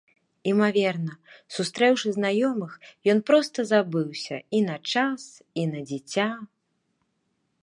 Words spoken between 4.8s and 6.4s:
час, і на дзіця.